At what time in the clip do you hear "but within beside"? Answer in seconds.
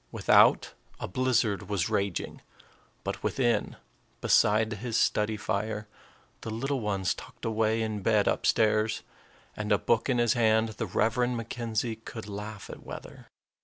3.03-4.73